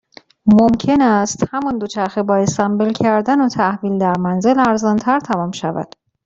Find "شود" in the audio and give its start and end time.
5.51-5.95